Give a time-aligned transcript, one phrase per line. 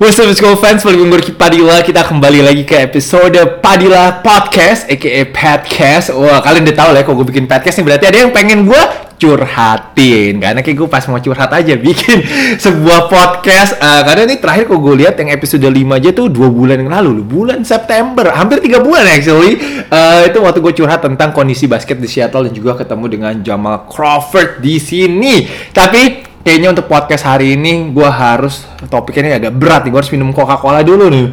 [0.00, 1.84] What's up school fans, balik gue Ricky Padilla.
[1.84, 5.28] Kita kembali lagi ke episode Padilla Podcast A.K.A.
[5.28, 7.84] Podcast Wah kalian udah tau lah ya kalau gue bikin podcast nih.
[7.84, 8.80] Berarti ada yang pengen gue
[9.20, 10.40] curhatin.
[10.40, 12.16] Karena kayak gue pas mau curhat aja bikin
[12.64, 13.76] sebuah podcast.
[13.76, 16.88] Uh, Karena ini terakhir kalau gue lihat yang episode 5 aja tuh 2 bulan yang
[16.96, 19.60] lalu Bulan September, hampir 3 bulan actually.
[19.92, 23.84] Uh, Itu waktu gue curhat tentang kondisi basket di Seattle Dan juga ketemu dengan Jamal
[23.84, 25.44] Crawford di sini.
[25.76, 30.12] Tapi kayaknya untuk podcast hari ini gue harus topiknya ini agak berat nih gue harus
[30.12, 31.28] minum coca cola dulu nih.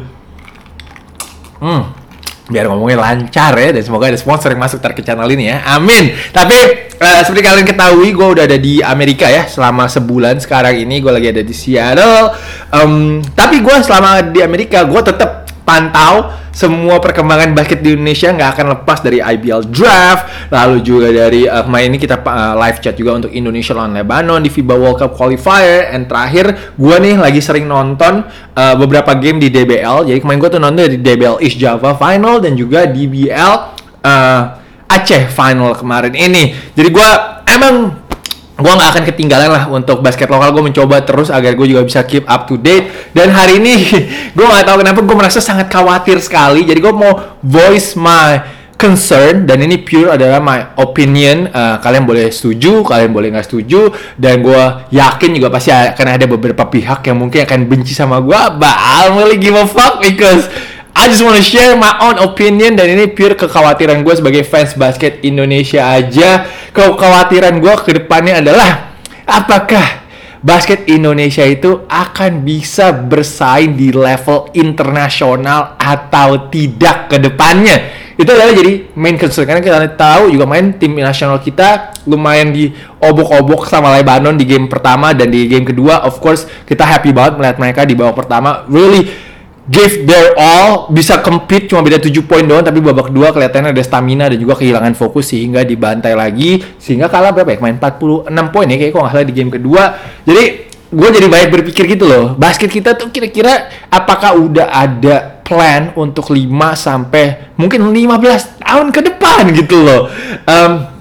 [1.58, 1.98] Hmm
[2.48, 5.60] biar ngomongnya lancar ya dan semoga ada sponsor yang masuk ke channel ini ya.
[5.68, 6.16] Amin.
[6.32, 10.40] Tapi uh, seperti kalian ketahui gue udah ada di Amerika ya selama sebulan.
[10.40, 12.32] Sekarang ini gue lagi ada di Seattle.
[12.72, 15.37] Um, tapi gue selama di Amerika gue tetap
[15.68, 21.46] pantau semua perkembangan basket di Indonesia nggak akan lepas dari IBL Draft, lalu juga dari
[21.46, 24.98] uh, kemarin ini kita uh, live chat juga untuk Indonesia lawan Lebanon di FIBA World
[24.98, 30.18] Cup Qualifier, and terakhir gue nih lagi sering nonton uh, beberapa game di DBL, jadi
[30.18, 33.52] kemarin gue tuh nonton di DBL East Java Final dan juga DBL
[34.02, 34.42] uh,
[34.88, 37.10] Aceh Final kemarin ini, jadi gue
[37.54, 38.07] emang
[38.58, 40.50] gue nggak akan ketinggalan lah untuk basket lokal.
[40.50, 42.90] Gue mencoba terus agar gue juga bisa keep up to date.
[43.14, 43.74] Dan hari ini
[44.36, 46.66] gue nggak tahu kenapa gue merasa sangat khawatir sekali.
[46.66, 49.46] Jadi gue mau voice my concern.
[49.46, 51.46] Dan ini pure adalah my opinion.
[51.54, 53.94] Uh, kalian boleh setuju kalian boleh nggak setuju.
[54.18, 58.40] Dan gue yakin juga pasti akan ada beberapa pihak yang mungkin akan benci sama gue
[58.58, 60.50] but I don't really give a fuck because
[60.96, 65.20] I just wanna share my own opinion dan ini pure kekhawatiran gue sebagai fans basket
[65.24, 66.48] Indonesia aja.
[66.74, 68.96] Kekhawatiran gue ke depannya adalah
[69.28, 70.08] apakah
[70.42, 78.08] basket Indonesia itu akan bisa bersaing di level internasional atau tidak ke depannya.
[78.18, 82.74] Itu adalah jadi main concern karena kita tahu juga main tim nasional kita lumayan di
[82.98, 87.38] obok-obok sama Lebanon di game pertama dan di game kedua of course kita happy banget
[87.38, 89.06] melihat mereka di babak pertama really
[89.68, 93.84] give their all, bisa compete cuma beda 7 poin doang tapi babak kedua kelihatannya ada
[93.84, 97.60] stamina dan juga kehilangan fokus sehingga dibantai lagi sehingga kalah berapa ya?
[97.60, 99.82] Main 46 poin ya kayak kok nggak salah di game kedua.
[100.24, 100.44] Jadi
[100.88, 102.32] gue jadi banyak berpikir gitu loh.
[102.32, 109.00] Basket kita tuh kira-kira apakah udah ada plan untuk 5 sampai mungkin 15 tahun ke
[109.04, 110.08] depan gitu loh.
[110.48, 110.97] Um,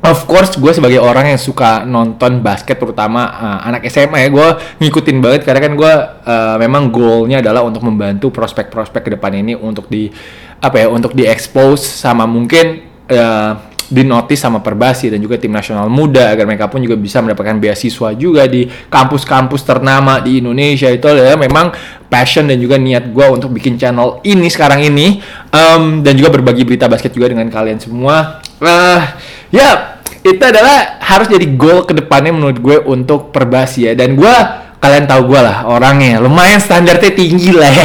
[0.00, 4.48] Of course, gue sebagai orang yang suka nonton basket, terutama uh, anak SMA ya, gue
[4.80, 5.44] ngikutin banget.
[5.44, 5.92] Karena kan gue
[6.24, 10.08] uh, memang goalnya adalah untuk membantu prospek-prospek ke depan ini untuk di
[10.64, 12.80] apa ya, untuk diekspos sama mungkin
[13.12, 13.52] uh,
[13.90, 17.58] di notice sama Perbasi dan juga tim nasional muda agar mereka pun juga bisa mendapatkan
[17.58, 20.86] beasiswa juga di kampus-kampus ternama di Indonesia.
[20.88, 21.74] Itu adalah memang
[22.06, 25.18] passion dan juga niat gue untuk bikin channel ini sekarang ini.
[25.50, 28.38] Um, dan juga berbagi berita basket juga dengan kalian semua.
[28.62, 29.02] Uh,
[29.50, 34.34] ya itu adalah harus jadi goal ke depannya menurut gue untuk perbasi ya dan gue
[34.80, 37.84] kalian tahu gue lah orangnya lumayan standarnya tinggi lah ya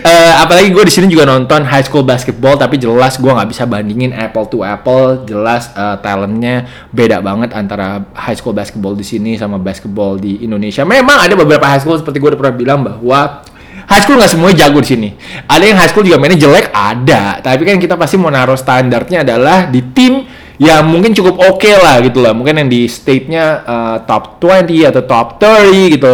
[0.00, 3.68] uh, apalagi gue di sini juga nonton high school basketball tapi jelas gue nggak bisa
[3.68, 9.36] bandingin apple to apple jelas uh, talentnya beda banget antara high school basketball di sini
[9.36, 13.44] sama basketball di Indonesia memang ada beberapa high school seperti gue udah pernah bilang bahwa
[13.84, 15.08] high school nggak semuanya jago di sini.
[15.44, 17.44] Ada yang high school juga mainnya jelek, ada.
[17.44, 21.74] Tapi kan kita pasti mau naruh standarnya adalah di tim ya mungkin cukup oke okay
[21.74, 22.30] lah gitu lah.
[22.30, 26.10] Mungkin yang di state-nya uh, top 20 atau top 30 gitu.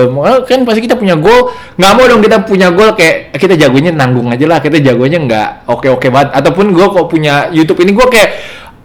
[0.49, 1.53] Kan pasti kita punya goal.
[1.77, 4.59] Nggak mau dong kita punya goal kayak kita jagonya nanggung aja lah.
[4.65, 6.29] Kita jagonya nggak oke-oke banget.
[6.37, 8.31] Ataupun gue kok punya YouTube ini gue kayak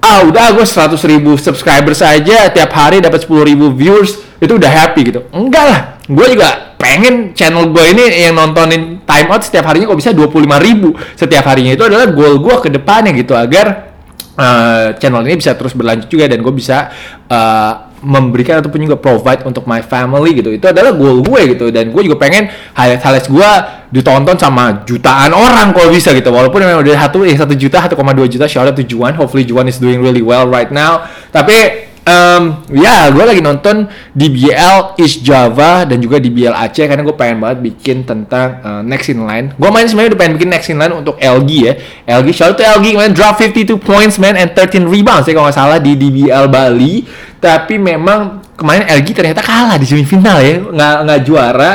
[0.06, 4.70] ah udah gue 100 ribu subscriber saja tiap hari dapat 10 ribu viewers itu udah
[4.70, 5.26] happy gitu.
[5.32, 5.82] Enggak lah.
[6.06, 10.46] Gue juga pengen channel gue ini yang nontonin time out setiap harinya kok bisa 25
[10.62, 10.94] ribu.
[11.18, 13.95] Setiap harinya itu adalah goal gue ke depannya gitu agar
[14.38, 16.92] uh, channel ini bisa terus berlanjut juga dan gue bisa
[17.28, 17.74] uh,
[18.06, 20.54] memberikan ataupun juga provide untuk my family gitu.
[20.54, 23.52] Itu adalah goal gue gitu dan gue juga pengen highlight-highlights gue
[23.90, 26.30] ditonton sama jutaan orang kalau bisa gitu.
[26.30, 29.18] Walaupun memang udah satu eh satu juta satu koma dua juta shout out to Juan
[29.18, 31.08] hopefully Juan is doing really well right now.
[31.34, 37.16] Tapi um, ya gue lagi nonton DBL East Java dan juga DBL Aceh karena gue
[37.18, 39.52] pengen banget bikin tentang uh, next in line.
[39.58, 41.74] Gue main sebenarnya udah pengen bikin next in line untuk LG ya.
[42.22, 43.12] LG shout out to LG man.
[43.12, 47.04] Drop 52 points man and 13 rebounds ya kalau nggak salah di DBL Bali.
[47.42, 50.62] Tapi memang kemarin LG ternyata kalah di semifinal ya.
[50.62, 51.72] Nggak nggak juara.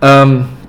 [0.00, 0.60] Um,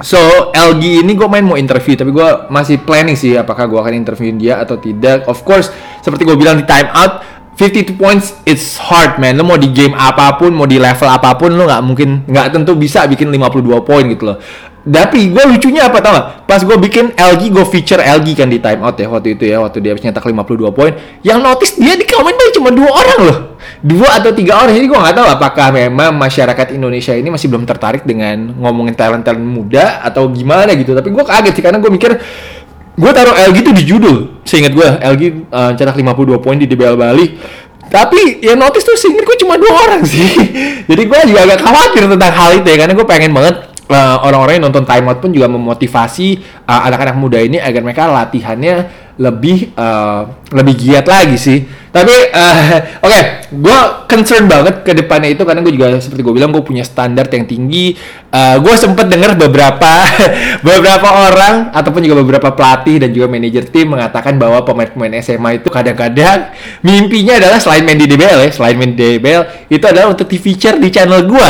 [0.00, 3.92] So LG ini gue main mau interview tapi gue masih planning sih apakah gue akan
[3.92, 5.28] interview dia atau tidak.
[5.28, 5.68] Of course
[6.00, 7.20] seperti gue bilang di time out
[7.60, 11.36] 52 points it's hard man lo mau di game apa pun mau di level apa
[11.36, 14.40] pun lo nggak mungkin nggak tentu bisa bikin 52 poin gitu loh
[14.80, 16.26] tapi gue lucunya apa tau gak?
[16.48, 19.84] Pas gue bikin LG, gue feature LG kan di timeout ya waktu itu ya, waktu
[19.84, 20.92] dia habis nyetak 52 poin.
[21.20, 23.38] Yang notice dia di komen tuh cuma dua orang loh.
[23.84, 24.72] Dua atau tiga orang.
[24.72, 29.44] Jadi gue nggak tahu apakah memang masyarakat Indonesia ini masih belum tertarik dengan ngomongin talent-talent
[29.44, 30.96] muda atau gimana gitu.
[30.96, 32.16] Tapi gue kaget sih karena gue mikir
[32.96, 34.16] gue taruh LG tuh di judul.
[34.42, 37.26] Seingat gue LG uh, cetak 52 poin di DBL Bali.
[37.90, 40.30] Tapi yang notice tuh seingat gue cuma dua orang sih.
[40.90, 43.54] Jadi gue juga agak khawatir tentang hal itu ya karena gue pengen banget
[43.90, 48.74] uh, orang-orang yang nonton timeout pun juga memotivasi uh, anak-anak muda ini agar mereka latihannya
[49.20, 51.60] lebih uh, lebih giat lagi sih.
[51.90, 53.22] Tapi uh, oke, okay,
[53.52, 53.78] gue
[54.08, 57.44] concern banget ke depannya itu karena gue juga seperti gue bilang gue punya standar yang
[57.44, 57.92] tinggi.
[58.32, 59.92] Uh, gue sempet dengar beberapa
[60.66, 65.68] beberapa orang ataupun juga beberapa pelatih dan juga manajer tim mengatakan bahwa pemain-pemain SMA itu
[65.68, 70.30] kadang-kadang mimpinya adalah selain main di DBL ya, selain main di DBL itu adalah untuk
[70.32, 71.48] di feature di channel gue.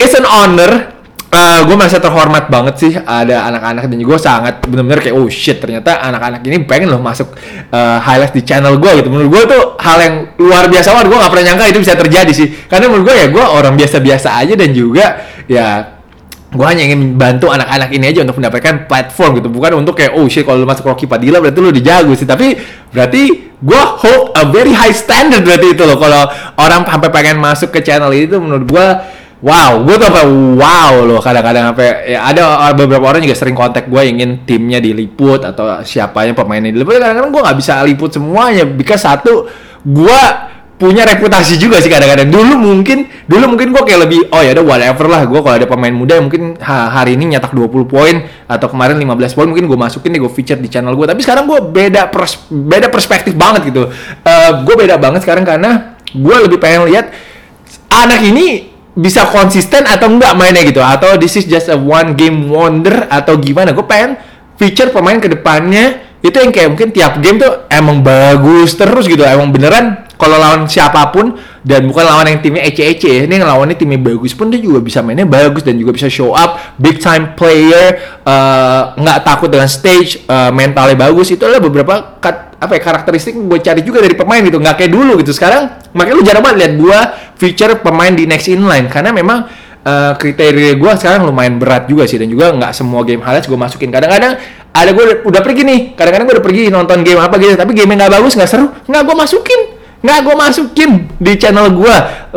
[0.00, 0.89] It's an honor
[1.30, 5.30] Uh, eh, gue merasa terhormat banget sih ada anak-anak dan gue sangat benar-benar kayak oh
[5.30, 7.38] shit ternyata anak-anak ini pengen loh masuk
[7.70, 9.14] uh, highlight di channel gue gitu.
[9.14, 11.06] Menurut gue tuh hal yang luar biasa banget.
[11.06, 12.50] Gue gak pernah nyangka itu bisa terjadi sih.
[12.66, 15.66] Karena menurut gue ya gue orang biasa-biasa aja dan juga ya
[16.50, 19.48] gue hanya ingin bantu anak-anak ini aja untuk mendapatkan platform gitu.
[19.54, 22.26] Bukan untuk kayak oh shit kalau lu masuk Rocky Padilla berarti lu dijago sih.
[22.26, 22.58] Tapi
[22.90, 25.94] berarti gue hope a very high standard berarti itu loh.
[25.94, 26.26] Kalau
[26.58, 28.86] orang sampai pengen masuk ke channel itu menurut gue
[29.40, 30.22] Wow, gue tuh apa?
[30.28, 32.04] Wow loh kadang-kadang apa?
[32.04, 37.00] Ya, ada beberapa orang juga sering kontak gue ingin timnya diliput atau siapanya pemainnya diliput.
[37.00, 38.68] Kadang-kadang gue nggak bisa liput semuanya.
[38.68, 39.48] Because satu,
[39.80, 40.20] gue
[40.76, 42.28] punya reputasi juga sih kadang-kadang.
[42.28, 45.24] Dulu mungkin, dulu mungkin gue kayak lebih, oh ya udah whatever lah.
[45.24, 49.36] Gue kalau ada pemain muda yang mungkin hari ini nyetak 20 poin atau kemarin 15
[49.40, 51.08] poin mungkin gue masukin deh gue feature di channel gue.
[51.08, 53.88] Tapi sekarang gue beda pers beda perspektif banget gitu.
[53.88, 57.08] Uh, eh, gue beda banget sekarang karena gue lebih pengen lihat
[57.88, 58.69] anak ini
[59.00, 60.84] bisa konsisten atau enggak mainnya gitu?
[60.84, 63.72] Atau this is just a one game wonder atau gimana?
[63.72, 64.20] Gue pengen
[64.60, 69.24] feature pemain ke depannya itu yang kayak mungkin tiap game tuh emang bagus terus gitu.
[69.24, 71.32] Emang beneran kalau lawan siapa pun
[71.64, 75.00] dan bukan lawan yang timnya ece-ece ini yang lawannya timnya bagus pun dia juga bisa
[75.00, 79.64] mainnya bagus dan juga bisa show up big time player eh, nggak uh, takut dengan
[79.64, 81.32] stage uh, mentalnya bagus.
[81.32, 82.20] Itu adalah beberapa
[82.60, 84.60] apa ya karakteristik gue cari juga dari pemain gitu.
[84.60, 85.32] Nggak kayak dulu gitu.
[85.32, 86.98] Sekarang makanya lu jarang banget lihat gue
[87.40, 88.92] feature pemain di next in line.
[88.92, 89.48] Karena memang
[89.80, 92.20] uh, kriteria gue sekarang lumayan berat juga sih.
[92.20, 93.88] Dan juga nggak semua game highlights gue masukin.
[93.88, 94.36] Kadang-kadang
[94.76, 95.80] ada gue udah, pergi nih.
[95.96, 97.56] Kadang-kadang gue udah pergi nonton game apa gitu.
[97.56, 99.60] Tapi game nggak bagus nggak seru nggak gue masukin.
[100.00, 101.94] Nggak gue masukin di channel gue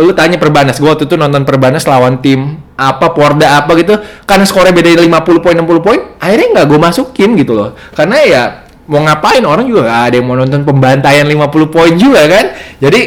[0.08, 0.80] lu tanya perbanas.
[0.80, 4.00] Gue waktu itu nonton perbanas lawan tim apa Porda apa gitu.
[4.24, 6.00] Karena skornya beda 50 poin 60 poin.
[6.16, 7.76] Akhirnya nggak gue masukin gitu loh.
[7.92, 8.63] Karena ya
[8.94, 12.46] mau ngapain orang juga gak ada yang mau nonton pembantaian 50 poin juga kan?
[12.78, 13.02] Jadi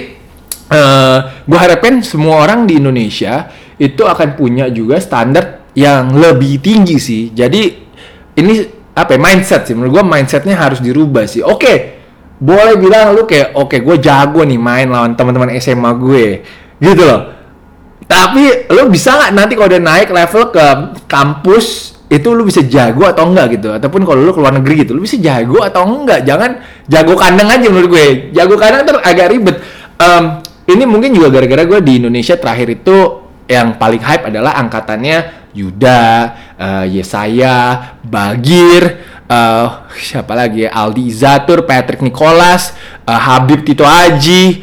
[0.71, 3.47] uh, eh, gue harapin semua orang di Indonesia
[3.79, 7.31] itu akan punya juga standar yang lebih tinggi sih.
[7.31, 7.63] Jadi
[8.43, 8.55] ini
[8.99, 9.79] apa ya, mindset sih.
[9.79, 11.47] Menurut gue mindsetnya harus dirubah sih.
[11.47, 11.97] Oke
[12.37, 16.27] boleh bilang lu kayak oke gue jago nih main lawan teman-teman SMA gue
[16.85, 17.33] gitu loh.
[18.07, 20.67] Tapi lu bisa nggak nanti kalau udah naik level ke
[21.09, 23.75] kampus itu lu bisa jago atau enggak gitu.
[23.75, 26.23] Ataupun kalau lu keluar negeri gitu lu bisa jago atau enggak?
[26.23, 28.07] Jangan jago kandang aja menurut gue.
[28.31, 29.57] Jago kandang ter agak ribet.
[29.99, 30.39] Um,
[30.71, 36.05] ini mungkin juga gara-gara gue di Indonesia terakhir itu yang paling hype adalah angkatannya Yuda,
[36.59, 40.71] uh, Yesaya, Bagir, uh, siapa lagi ya?
[40.75, 42.77] Aldi Zatur, Patrick Nicholas,
[43.09, 44.63] uh, Habib Tito Aji.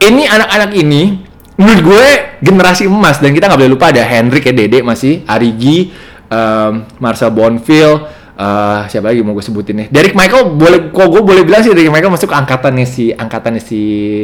[0.00, 1.20] Ini anak-anak ini
[1.60, 2.06] menurut gue
[2.40, 3.20] generasi emas.
[3.20, 5.92] Dan kita nggak boleh lupa ada Hendrik ya Dede masih, Arigi,
[6.30, 8.06] um, Marcel Bonfil,
[8.38, 9.86] uh, siapa lagi mau gue sebutin nih?
[9.90, 13.80] Derek Michael boleh kok gue boleh bilang sih Derek Michael masuk angkatannya si angkatannya si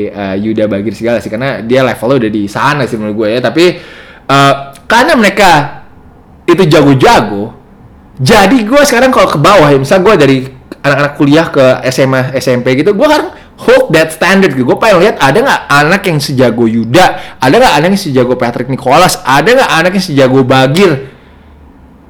[0.08, 1.28] uh, Yuda Bagir segala sih.
[1.28, 3.40] Karena dia levelnya udah di sana sih menurut gue ya.
[3.42, 3.64] Tapi
[4.30, 4.54] uh,
[4.86, 5.50] karena mereka
[6.46, 7.58] itu jago-jago
[8.16, 10.38] jadi gue sekarang kalau ke bawah ya misal gue dari
[10.80, 14.68] anak-anak kuliah ke SMA SMP gitu gue kan hold that standard gitu.
[14.68, 18.68] Gue pengen lihat ada nggak anak yang sejago Yuda, ada nggak anak yang sejago Patrick
[18.68, 21.15] Nicholas, ada nggak anak yang sejago Bagir,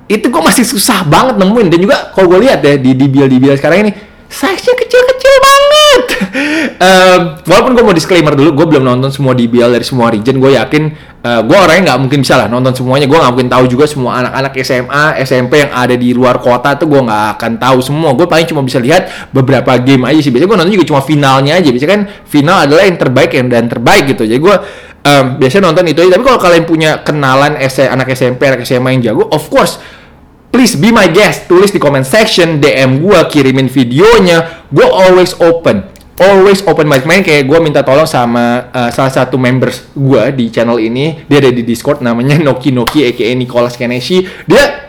[0.06, 3.58] itu gue masih susah banget nemuin dan juga kalau gue lihat ya di DBL DBL
[3.58, 3.92] sekarang ini
[4.26, 6.02] size-nya kecil-kecil banget.
[6.86, 10.36] um, walaupun gue mau disclaimer dulu, gue belum nonton semua DBL dari semua region.
[10.42, 10.82] Gue yakin
[11.22, 13.06] uh, gue orangnya nggak mungkin bisa lah nonton semuanya.
[13.06, 16.90] Gue nggak mungkin tahu juga semua anak-anak SMA, SMP yang ada di luar kota tuh
[16.90, 18.10] gue nggak akan tahu semua.
[18.12, 20.30] Gue paling cuma bisa lihat beberapa game aja sih.
[20.34, 21.68] Biasanya gue nonton juga cuma finalnya aja.
[21.70, 24.22] Biasanya kan final adalah yang terbaik dan terbaik gitu.
[24.26, 24.56] Jadi gue
[25.06, 26.18] um, biasanya nonton itu aja.
[26.18, 29.78] Tapi kalau kalian punya kenalan anak SMP, anak SMA yang jago, of course
[30.56, 31.44] please be my guest.
[31.44, 34.64] Tulis di comment section, DM gue, kirimin videonya.
[34.72, 35.84] Gue always open.
[36.16, 40.48] Always open mic main kayak gue minta tolong sama uh, salah satu members gue di
[40.48, 41.28] channel ini.
[41.28, 44.24] Dia ada di Discord namanya Noki Noki aka Nicholas Keneshi.
[44.48, 44.85] Dia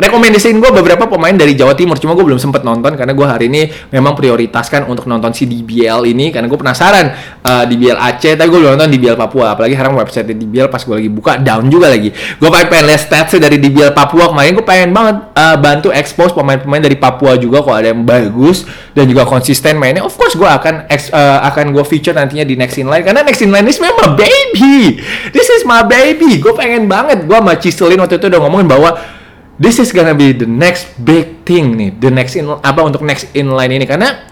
[0.00, 3.52] rekomendasiin gue beberapa pemain dari Jawa Timur cuma gue belum sempet nonton karena gue hari
[3.52, 7.12] ini memang prioritaskan untuk nonton si DBL ini karena gue penasaran
[7.44, 10.96] uh, DBL Aceh tapi gue belum nonton DBL Papua apalagi sekarang website DBL pas gue
[10.96, 12.08] lagi buka down juga lagi.
[12.40, 16.32] Gue pengen, pengen lihat stats dari DBL Papua kemarin gue pengen banget uh, bantu expose
[16.32, 18.64] pemain-pemain dari Papua juga kalau ada yang bagus
[18.96, 20.00] dan juga konsisten mainnya.
[20.00, 23.20] Of course gue akan ex, uh, akan gue feature nantinya di next in line karena
[23.20, 24.96] next in line ini memang baby.
[25.36, 26.40] This is my baby.
[26.40, 29.19] Gue pengen banget gue sama Ciselin waktu itu udah ngomongin bahwa
[29.60, 33.28] this is gonna be the next big thing nih, the next in apa untuk next
[33.36, 33.84] inline ini.
[33.84, 34.24] Karena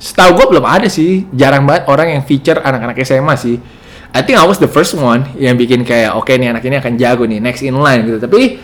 [0.00, 3.60] setahu gue belum ada sih, jarang banget orang yang feature anak-anak SMA sih.
[4.12, 6.76] I think I was the first one yang bikin kayak oke okay, nih anak ini
[6.80, 8.18] akan jago nih next inline gitu.
[8.20, 8.60] Tapi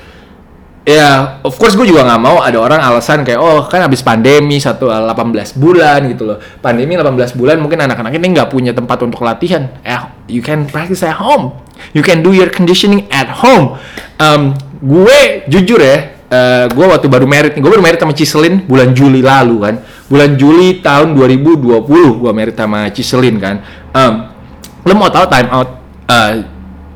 [0.89, 4.01] ya yeah, of course gue juga nggak mau ada orang alasan kayak oh kan habis
[4.01, 6.39] pandemi satu 18 bulan gitu loh.
[6.61, 9.73] Pandemi 18 bulan mungkin anak-anak ini nggak punya tempat untuk latihan.
[9.85, 11.57] Eh you can practice at home.
[11.97, 13.81] You can do your conditioning at home.
[14.21, 15.19] Um, gue
[15.51, 19.21] jujur ya, uh, gue waktu baru merit nih, gue baru merit sama Ciselin bulan Juli
[19.21, 19.75] lalu kan.
[20.09, 21.85] Bulan Juli tahun 2020
[22.23, 23.61] gue merit sama Ciselin kan.
[23.93, 24.15] Um,
[24.87, 25.71] lo mau tahu time out
[26.09, 26.33] uh,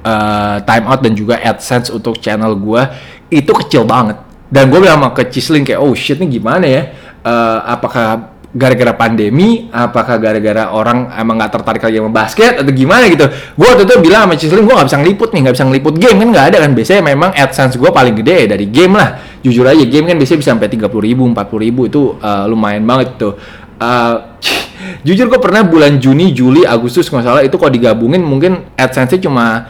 [0.07, 2.83] uh, time out dan juga AdSense untuk channel gue
[3.29, 4.17] itu kecil banget.
[4.53, 6.83] Dan gue bilang sama ke Ciselin kayak, oh shit nih gimana ya?
[7.25, 13.09] Uh, apakah gara-gara pandemi apakah gara-gara orang emang nggak tertarik lagi sama basket atau gimana
[13.09, 13.25] gitu.
[13.57, 16.17] Gue waktu itu bilang sama Cislin gue nggak bisa ngeliput nih nggak bisa ngeliput game
[16.21, 16.71] kan nggak ada kan.
[16.77, 19.09] Biasanya memang adsense gue paling gede ya dari game lah.
[19.41, 22.45] Jujur aja game kan biasanya bisa sampai tiga puluh ribu empat puluh ribu itu uh,
[22.45, 23.33] lumayan banget tuh.
[23.81, 24.37] Uh,
[25.09, 29.65] jujur gue pernah bulan Juni Juli Agustus nggak salah itu kalau digabungin mungkin adsense-nya cuma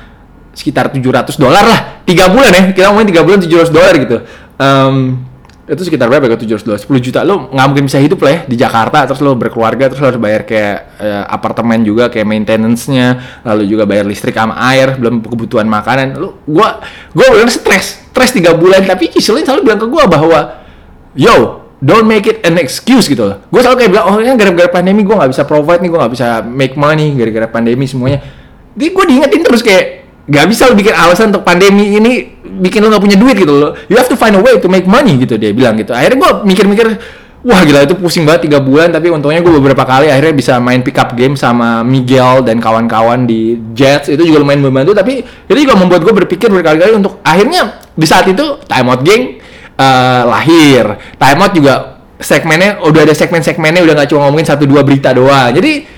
[0.59, 1.81] sekitar 700 dolar lah.
[2.03, 4.17] Tiga bulan ya kita ngomongin tiga bulan 700 dolar gitu.
[4.59, 5.23] Um,
[5.63, 7.21] itu sekitar berapa ya 700 dolar 10 juta.
[7.23, 10.19] Lo nggak mungkin bisa hidup lah ya di Jakarta terus lo berkeluarga terus lo harus
[10.19, 15.71] bayar kayak uh, apartemen juga kayak maintenance-nya lalu juga bayar listrik sama air belum kebutuhan
[15.71, 16.19] makanan.
[16.19, 16.83] Lo gua
[17.15, 20.41] gua bener stres stres tiga bulan tapi Ciselin selalu bilang ke gua bahwa
[21.15, 23.37] yo don't make it an excuse gitu loh.
[23.51, 26.15] Gue selalu kayak bilang oh ini gara-gara pandemi gue nggak bisa provide nih gue nggak
[26.15, 28.23] bisa make money gara-gara pandemi semuanya.
[28.79, 32.13] Jadi gue diingetin terus kayak gak bisa lo bikin alasan untuk pandemi ini
[32.61, 33.73] bikin lo gak punya duit gitu loh.
[33.89, 35.97] You have to find a way to make money gitu dia bilang gitu.
[35.97, 36.87] Akhirnya gue mikir-mikir
[37.43, 40.79] wah gila itu pusing banget tiga bulan tapi untungnya gue beberapa kali akhirnya bisa main
[40.79, 44.13] pick up game sama Miguel dan kawan-kawan di Jets.
[44.13, 48.29] Itu juga lumayan membantu tapi itu juga membuat gue berpikir berkali-kali untuk akhirnya di saat
[48.29, 49.41] itu timeout game
[49.79, 50.99] uh, lahir.
[51.17, 51.75] Timeout juga
[52.23, 55.51] segmennya udah ada segmen-segmennya udah gak cuma ngomongin satu dua berita doang.
[55.51, 55.92] Jadi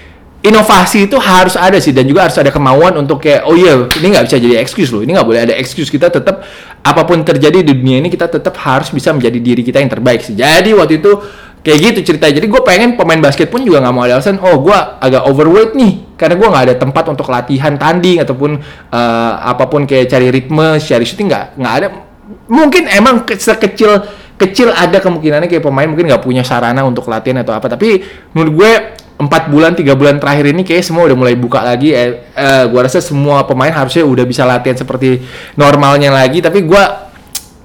[0.44, 4.12] inovasi itu harus ada sih dan juga harus ada kemauan untuk kayak oh iya ini
[4.12, 5.00] nggak bisa jadi excuse loh.
[5.00, 5.88] Ini nggak boleh ada excuse.
[5.88, 6.44] Kita tetap
[6.84, 10.20] apa pun terjadi di dunia ini kita tetap harus bisa menjadi diri kita yang terbaik
[10.20, 10.36] sih.
[10.36, 11.16] Jadi waktu itu
[11.64, 12.44] kayak gitu ceritanya.
[12.44, 15.72] Jadi gue pengen pemain basket pun juga nggak mau ada alasan oh gue agak overweight
[15.72, 18.60] nih karena gue nggak ada tempat untuk latihan tanding ataupun
[18.92, 21.86] uh, apa pun kayak cari ritme cari shooting nggak nggak ada.
[22.52, 24.04] Mungkin emang sekecil
[24.36, 27.64] kecil ada kemungkinannya kayak pemain mungkin nggak punya sarana untuk latihan atau apa.
[27.72, 28.04] Tapi
[28.36, 28.72] menurut gue
[29.14, 31.94] empat bulan tiga bulan terakhir ini kayak semua udah mulai buka lagi.
[31.94, 35.22] Eh, eh gua rasa semua pemain harusnya udah bisa latihan seperti
[35.54, 36.42] normalnya lagi.
[36.42, 37.13] Tapi gua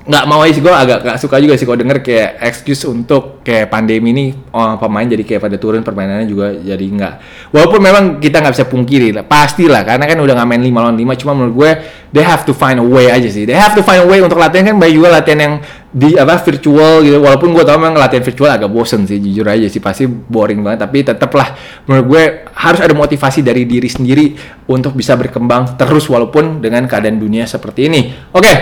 [0.10, 3.70] nggak mau sih gue agak gak suka juga sih kalau denger kayak excuse untuk kayak
[3.70, 7.14] pandemi ini oh, pemain jadi kayak pada turun permainannya juga jadi nggak.
[7.54, 10.82] Walaupun memang kita nggak bisa pungkiri lah pasti lah karena kan udah nggak main lima
[10.82, 11.72] lawan lima cuma menurut gue
[12.10, 13.46] they have to find a way aja sih.
[13.46, 15.54] They have to find a way untuk latihan kan baik juga latihan yang
[15.94, 17.18] di apa virtual gitu.
[17.22, 20.90] Walaupun gue tau memang latihan virtual agak bosen sih jujur aja sih pasti boring banget
[20.90, 21.54] tapi tetaplah
[21.86, 22.24] menurut gue
[22.58, 24.34] harus ada motivasi dari diri sendiri
[24.74, 28.10] untuk bisa berkembang terus walaupun dengan keadaan dunia seperti ini.
[28.34, 28.58] Oke okay.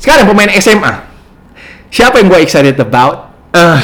[0.00, 0.92] Sekarang pemain SMA.
[1.92, 3.30] Siapa yang gue excited about?
[3.52, 3.76] Uh,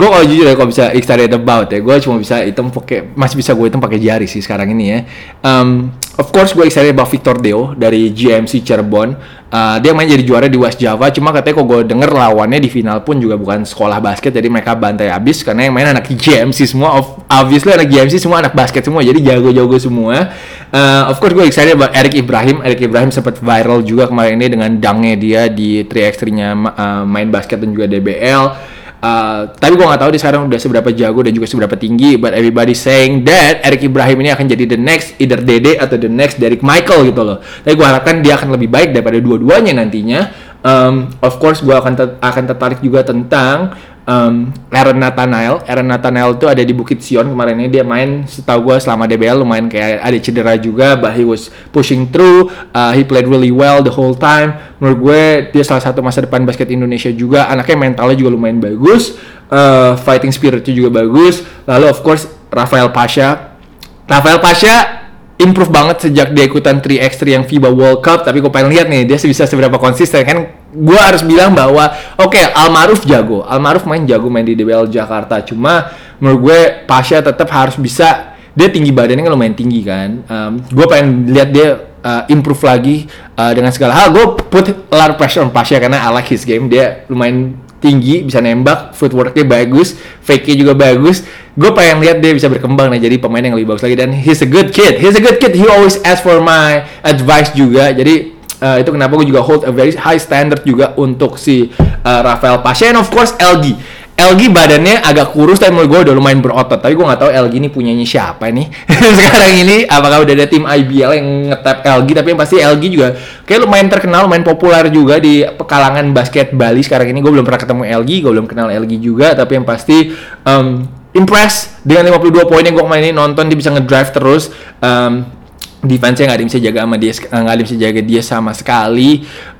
[0.00, 3.36] gue kalau jujur ya kalau bisa excited about ya gue cuma bisa hitam pakai masih
[3.36, 4.98] bisa gue hitam pakai jari sih sekarang ini ya.
[5.44, 9.12] Um, of course gue excited about Victor Deo dari GMC Cirebon.
[9.50, 12.70] Uh, dia main jadi juara di West Java cuma katanya kok gue denger lawannya di
[12.70, 16.70] final pun juga bukan sekolah basket jadi mereka bantai habis karena yang main anak GMC
[16.70, 20.32] semua obviously anak GMC semua anak basket semua jadi jago-jago semua.
[20.70, 24.48] Uh, of course gue excited about Eric Ibrahim Eric Ibrahim sempat viral juga kemarin ini
[24.48, 29.96] dengan dangnya dia di 3x3-nya uh, main basket dan juga DBL Uh, tapi gue nggak
[29.96, 32.20] tahu dia sekarang udah seberapa jago dan juga seberapa tinggi.
[32.20, 36.12] But everybody saying that Eric Ibrahim ini akan jadi the next either Dede atau the
[36.12, 37.40] next Derek Michael gitu loh.
[37.40, 40.28] Tapi gue harapkan dia akan lebih baik daripada dua-duanya nantinya.
[40.60, 43.72] Um, of course gue akan ter akan tertarik juga tentang
[44.06, 45.64] um, Aaron Nathanael.
[45.66, 49.40] Aaron Nathanael itu ada di Bukit Sion kemarin ini dia main setahu gue selama DBL
[49.42, 52.52] lumayan kayak ada cedera juga, but he was pushing through.
[52.70, 54.56] Uh, he played really well the whole time.
[54.78, 55.22] Menurut gue
[55.56, 57.48] dia salah satu masa depan basket Indonesia juga.
[57.48, 59.16] Anaknya mentalnya juga lumayan bagus.
[59.50, 61.42] Uh, fighting spiritnya juga bagus.
[61.66, 63.58] Lalu of course Rafael Pasha.
[64.06, 64.99] Rafael Pasha
[65.40, 69.08] improve banget sejak dia ikutan 3x3 yang FIBA World Cup tapi gue pengen lihat nih
[69.08, 70.20] dia bisa seberapa konsisten.
[70.22, 70.38] Kan
[70.70, 73.42] gue harus bilang bahwa oke okay, Almaruf jago.
[73.48, 75.40] Almaruf main jago main di DBL Jakarta.
[75.40, 80.22] Cuma menurut gue Pasha tetap harus bisa dia tinggi badannya kan lumayan tinggi kan.
[80.28, 81.68] Um, gue pengen lihat dia
[82.04, 82.96] uh, improve lagi
[83.38, 84.12] uh, dengan segala hal.
[84.12, 86.68] Gue put a lot of pressure on Pasha karena I like his game.
[86.68, 91.24] Dia lumayan tinggi bisa nembak footworknya bagus fake-nya juga bagus.
[91.56, 93.96] Gue pengen lihat dia bisa berkembang nih jadi pemain yang lebih bagus lagi.
[93.98, 95.56] Dan he's a good kid he's a good kid.
[95.56, 97.90] He always ask for my advice juga.
[97.90, 101.72] Jadi uh, itu kenapa gue juga hold a very high standard juga untuk si
[102.04, 102.92] uh, Rafael Pasha.
[102.92, 106.76] And of course LG LG badannya agak kurus tapi menurut gue udah lumayan berotot.
[106.76, 108.68] Tapi gue nggak tahu LG ini punyanya siapa nih.
[109.18, 113.08] Sekarang ini apakah udah ada tim IBL yang ngetap LG tapi yang pasti LG juga
[113.48, 117.24] kayak lumayan terkenal lumayan populer juga di kalangan basket Bali sekarang ini.
[117.24, 119.32] Gue belum pernah ketemu LG gue belum kenal LG juga.
[119.32, 120.12] Tapi yang pasti
[120.44, 120.84] um,
[121.16, 124.52] impress dengan 52 poin yang gue mainin nonton dia bisa ngedrive terus.
[124.84, 125.39] Um,
[125.80, 128.52] defense-nya nggak ada yang bisa jaga sama dia nggak ada yang bisa jaga dia sama
[128.52, 129.10] sekali.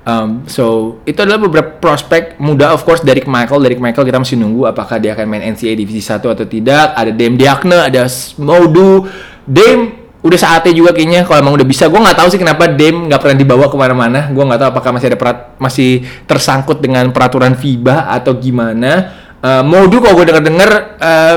[0.05, 3.61] Um, so itu adalah beberapa prospek muda of course dari Michael.
[3.65, 6.93] Dari Michael kita masih nunggu apakah dia akan main NCAA divisi 1 atau tidak.
[6.93, 8.05] Ada Dame Diakne ada
[8.37, 9.09] Modu
[9.49, 11.89] Dame udah saatnya juga kayaknya kalau emang udah bisa.
[11.89, 14.21] Gue nggak tahu sih kenapa Dame nggak pernah dibawa ke mana-mana.
[14.29, 19.17] Gue nggak tahu apakah masih ada perat, masih tersangkut dengan peraturan FIBA atau gimana.
[19.41, 21.37] Uh, Modu kalau gue dengar-dengar uh,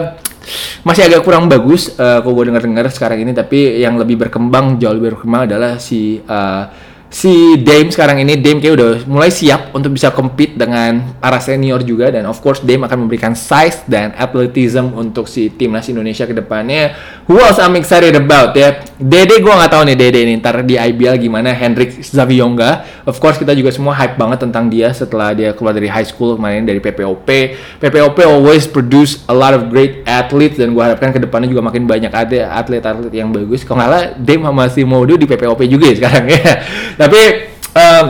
[0.83, 4.95] masih agak kurang bagus uh, kalau gue dengar-dengar sekarang ini tapi yang lebih berkembang jauh
[4.95, 9.93] lebih berkembang adalah si uh, si Dame sekarang ini Dame kayak udah mulai siap untuk
[9.93, 14.97] bisa compete dengan para senior juga dan of course Dame akan memberikan size dan athleticism
[14.97, 16.97] untuk si timnas Indonesia ke depannya.
[17.29, 18.81] Who else I'm excited about ya?
[18.97, 23.05] Dede gue nggak tahu nih Dede ini ntar di IBL gimana Hendrik Zavionga.
[23.05, 26.33] Of course kita juga semua hype banget tentang dia setelah dia keluar dari high school
[26.33, 27.29] kemarin dari PPOP.
[27.77, 31.85] PPOP always produce a lot of great athletes dan gue harapkan ke depannya juga makin
[31.85, 33.61] banyak ada atlet-atlet yang bagus.
[33.61, 36.53] Kalau nggak salah Dame sama si Modu di PPOP juga ya sekarang ya
[37.03, 37.21] tapi
[37.75, 38.05] um,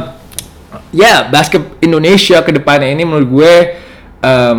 [0.94, 3.54] ya yeah, basket Indonesia ke depannya ini menurut gue
[4.22, 4.58] um,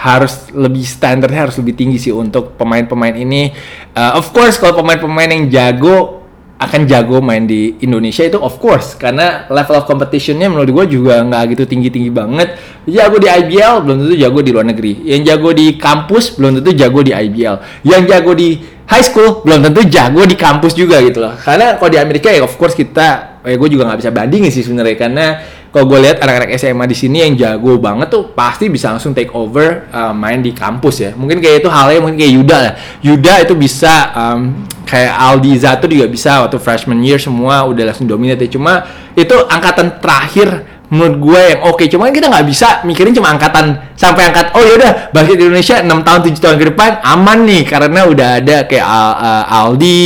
[0.00, 3.52] harus lebih standarnya harus lebih tinggi sih untuk pemain-pemain ini.
[3.92, 6.24] Uh, of course kalau pemain-pemain yang jago
[6.60, 11.24] akan jago main di Indonesia itu of course karena level of competitionnya menurut gue juga
[11.24, 12.56] nggak gitu tinggi tinggi banget.
[12.88, 14.92] Jago di IBL belum tentu jago di luar negeri.
[15.04, 19.68] Yang jago di kampus belum tentu jago di IBL yang jago di high school belum
[19.68, 21.36] tentu jago di kampus juga gitu loh.
[21.36, 24.60] Karena kalau di Amerika ya of course kita eh gue juga nggak bisa bandingin sih
[24.60, 25.26] sebenarnya karena
[25.70, 29.30] kalau gue lihat anak-anak SMA di sini yang jago banget tuh pasti bisa langsung take
[29.30, 31.10] over uh, main di kampus ya.
[31.14, 32.72] Mungkin kayak itu halnya mungkin kayak Yuda lah.
[33.06, 38.10] Yuda itu bisa um, kayak Aldi Zato juga bisa waktu freshman year semua udah langsung
[38.10, 38.58] dominate ya.
[38.58, 38.82] Cuma
[39.14, 41.78] itu angkatan terakhir menurut gue yang oke.
[41.78, 41.86] Okay.
[41.86, 46.20] cuma kita nggak bisa mikirin cuma angkatan sampai angkat oh yaudah basket Indonesia 6 tahun
[46.34, 47.62] 7 tahun ke depan aman nih.
[47.62, 50.00] Karena udah ada kayak uh, Aldi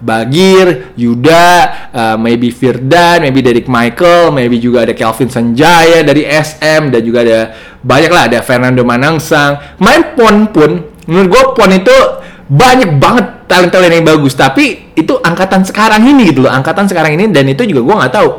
[0.00, 1.48] Bagir, Yuda,
[1.92, 7.20] uh, maybe Firdan, maybe Derek Michael, maybe juga ada Kelvin Sanjaya dari SM dan juga
[7.20, 7.40] ada
[7.84, 9.80] banyak lah ada Fernando Manangsang.
[9.80, 10.70] Main pon pun
[11.04, 11.96] menurut gue pon itu
[12.50, 17.30] banyak banget talent-talent yang bagus tapi itu angkatan sekarang ini gitu loh angkatan sekarang ini
[17.30, 18.30] dan itu juga gue nggak tahu.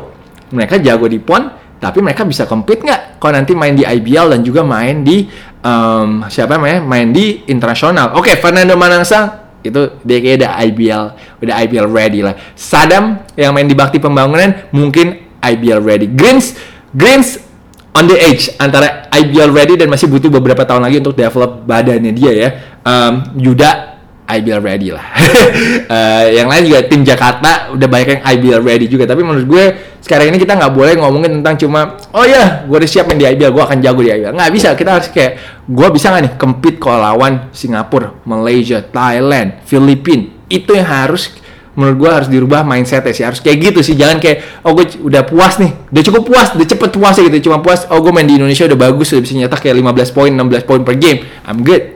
[0.52, 1.46] Mereka jago di pon
[1.82, 3.18] tapi mereka bisa compete nggak?
[3.18, 5.26] Kalau nanti main di IBL dan juga main di
[5.62, 6.82] um, siapa namanya?
[6.82, 8.14] Main di internasional.
[8.14, 11.04] Oke okay, Fernando Manangsang itu dia kayak udah IBL
[11.42, 12.34] udah IBL ready lah.
[12.54, 16.06] Sadam yang main di Bakti Pembangunan mungkin IBL ready.
[16.10, 16.54] Greens
[16.92, 17.40] Greens
[17.92, 22.12] on the edge antara IBL ready dan masih butuh beberapa tahun lagi untuk develop badannya
[22.12, 22.48] dia ya.
[22.82, 23.91] Um, Yuda
[24.38, 25.04] IBL ready lah.
[25.90, 29.04] uh, yang lain juga tim Jakarta udah banyak yang IBL ready juga.
[29.04, 29.64] Tapi menurut gue
[30.00, 33.26] sekarang ini kita nggak boleh ngomongin tentang cuma oh ya gue udah siap main di
[33.28, 34.32] IBL, gue akan jago di IBL.
[34.32, 34.68] Nggak bisa.
[34.72, 35.32] Kita harus kayak
[35.68, 40.30] gue bisa nggak nih compete kalau lawan Singapura, Malaysia, Thailand, Filipina.
[40.48, 41.42] Itu yang harus
[41.72, 45.24] menurut gue harus dirubah mindsetnya sih harus kayak gitu sih jangan kayak oh gue udah
[45.24, 48.36] puas nih udah cukup puas udah cepet puas gitu cuma puas oh gue main di
[48.36, 51.91] Indonesia udah bagus udah bisa nyetak kayak 15 poin 16 poin per game I'm good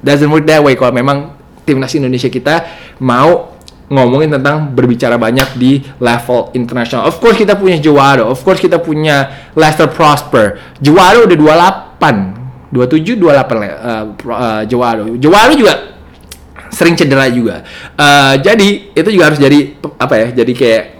[0.00, 2.66] doesn't work that way kalau memang timnas Indonesia kita
[3.00, 3.60] mau
[3.90, 7.10] ngomongin tentang berbicara banyak di level internasional.
[7.10, 10.78] Of course kita punya Jawaro, of course kita punya Leicester Prosper.
[10.78, 15.18] Jawaro udah 28, 27, 28 uh, uh, Jawaro.
[15.18, 15.74] Jawaro juga
[16.70, 17.66] sering cedera juga.
[17.98, 20.26] Uh, jadi itu juga harus jadi apa ya?
[20.38, 20.99] Jadi kayak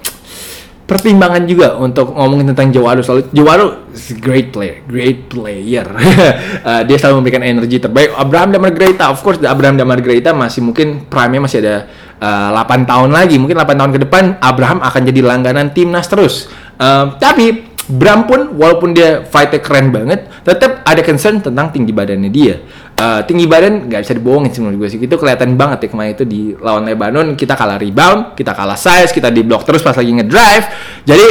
[0.90, 5.86] pertimbangan juga untuk ngomongin tentang Jawaro selalu Jawaro is great player, great player.
[6.66, 8.10] uh, dia selalu memberikan energi terbaik.
[8.18, 11.86] Abraham Damar Greta, of course Abraham Damar Greta masih mungkin prime-nya masih ada
[12.18, 13.38] uh, 8 tahun lagi.
[13.38, 16.50] Mungkin 8 tahun ke depan Abraham akan jadi langganan timnas terus.
[16.74, 22.30] Uh, tapi Bram pun walaupun dia fightnya keren banget, tetap ada concern tentang tinggi badannya
[22.30, 22.62] dia.
[23.00, 25.00] Uh, tinggi badan nggak bisa dibohongin sih menurut gue sih.
[25.00, 29.10] Itu kelihatan banget ya kemarin itu di lawan Lebanon kita kalah rebound kita kalah size
[29.16, 30.66] kita di block terus pas lagi ngedrive.
[31.08, 31.26] Jadi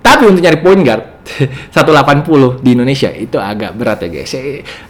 [0.00, 1.04] tapi untuk nyari point guard
[1.76, 4.34] 180 di Indonesia itu agak berat ya guys.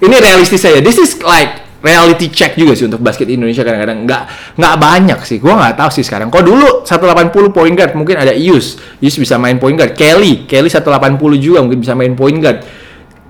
[0.01, 4.09] Ini realistis saya this is like reality check juga sih untuk basket Indonesia kadang-kadang.
[4.09, 4.23] Nggak
[4.57, 5.37] nggak banyak sih.
[5.37, 6.33] Gue nggak tahu sih sekarang.
[6.33, 8.81] Kok dulu 180 point guard mungkin ada Ius.
[9.05, 9.93] Ius bisa main point guard.
[9.93, 12.65] Kelly Kelly 180 juga mungkin bisa main point guard.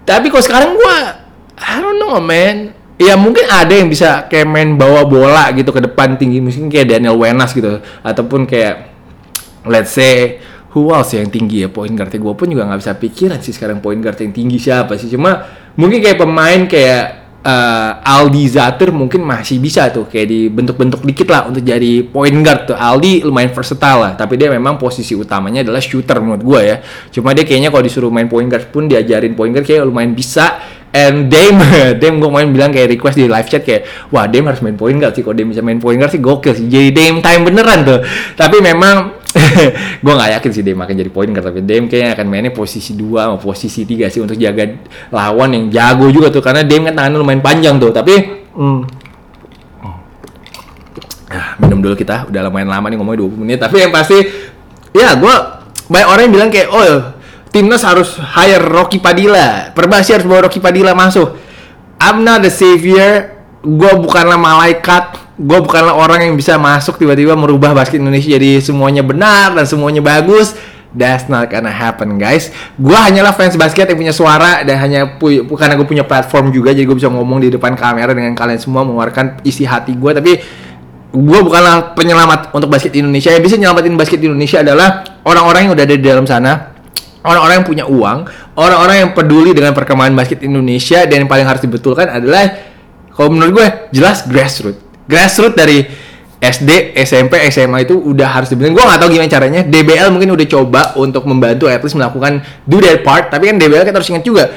[0.07, 1.20] Tapi kok sekarang gue
[2.11, 6.43] Know man ya mungkin ada yang bisa kayak main bawa bola gitu ke depan tinggi.
[6.43, 7.81] Mungkin kayak Daniel Wenas gitu.
[8.03, 8.91] Ataupun kayak
[9.65, 10.43] let's say
[10.75, 11.69] who else yang tinggi ya?
[11.73, 14.99] Point guard gue pun juga nggak bisa pikiran sih sekarang point guard yang tinggi siapa
[15.01, 15.09] sih.
[15.09, 15.39] Cuma
[15.79, 17.03] mungkin kayak pemain kayak
[17.41, 20.07] uh, Aldi Zater mungkin masih bisa tuh.
[20.07, 22.77] Kayak dibentuk-bentuk dikit lah untuk jadi point guard tuh.
[22.77, 24.13] Aldi lumayan versatile lah.
[24.15, 26.77] Tapi dia memang posisi utamanya adalah shooter menurut gue ya.
[27.11, 30.61] Cuma dia kayaknya kalau disuruh main point guard pun diajarin point guard kayak lumayan bisa
[30.91, 31.59] and Dame
[32.01, 34.99] Dame gue main bilang kayak request di live chat kayak wah Dame harus main point
[34.99, 36.23] guard sih kalau Dame bisa main point guard sih?
[36.23, 38.01] Gokil sih jadi Dame time beneran tuh.
[38.35, 39.21] Tapi memang
[40.05, 42.99] gue nggak yakin sih Dame akan jadi point guard tapi Dame kayaknya akan mainnya posisi
[42.99, 44.67] 2 atau posisi 3 sih untuk jaga
[45.15, 48.15] lawan yang jago juga tuh karena Dame kan tangannya lumayan panjang tuh tapi
[48.51, 48.81] hmm,
[51.31, 54.19] ah, minum dulu kita udah lumayan lama nih ngomongnya 20 menit tapi yang pasti
[54.91, 55.35] ya gue
[55.87, 56.83] banyak orang yang bilang kayak oh
[57.51, 59.75] timnas harus hire Rocky Padilla.
[59.75, 61.35] Perbasi harus bawa Rocky Padilla masuk.
[62.01, 63.37] I'm not the savior.
[63.61, 65.21] Gue bukanlah malaikat.
[65.37, 70.01] Gue bukanlah orang yang bisa masuk tiba-tiba merubah basket Indonesia jadi semuanya benar dan semuanya
[70.01, 70.57] bagus.
[70.91, 72.51] That's not gonna happen guys.
[72.75, 76.75] Gue hanyalah fans basket yang punya suara Dan hanya pu karena gue punya platform juga
[76.75, 80.33] Jadi gue bisa ngomong di depan kamera dengan kalian semua Mengeluarkan isi hati gue Tapi
[81.15, 83.31] gue bukanlah penyelamat untuk basket Indonesia.
[83.31, 86.70] Yang bisa nyelamatin basket Indonesia adalah Orang-orang yang udah ada di dalam sana
[87.21, 88.19] Orang-orang yang punya uang
[88.57, 92.49] Orang-orang yang peduli dengan perkembangan basket Indonesia Dan yang paling harus dibetulkan adalah
[93.13, 95.79] Kalau menurut gue jelas grassroots grassroots dari
[96.41, 98.73] SD, SMP, SMA itu udah harus dibenerin.
[98.73, 99.61] Gue nggak tahu gimana caranya.
[99.61, 103.29] DBL mungkin udah coba untuk membantu at least melakukan do their part.
[103.29, 104.49] Tapi kan DBL kita harus ingat juga.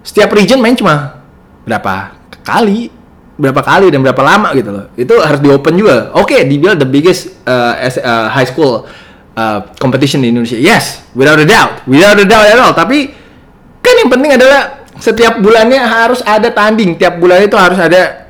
[0.00, 1.20] Setiap region main cuma
[1.68, 2.88] berapa kali,
[3.36, 4.84] berapa kali dan berapa lama gitu loh.
[4.96, 6.08] Itu harus di open juga.
[6.16, 8.88] Oke, okay, DBL the biggest uh, uh, high school
[9.36, 10.56] uh, competition di Indonesia.
[10.56, 12.72] Yes, without a doubt, without a doubt at all.
[12.72, 13.12] Tapi
[13.84, 16.96] kan yang penting adalah setiap bulannya harus ada tanding.
[16.96, 18.26] Tiap bulan itu harus ada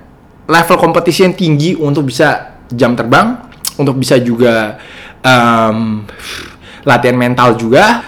[0.46, 3.38] level kompetisi yang tinggi untuk bisa jam terbang,
[3.78, 4.76] untuk bisa juga
[5.22, 6.02] um,
[6.86, 8.06] latihan mental juga.